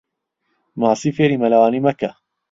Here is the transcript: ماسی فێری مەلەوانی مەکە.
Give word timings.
ماسی 0.79 1.09
فێری 1.15 1.41
مەلەوانی 1.43 1.83
مەکە. 1.85 2.11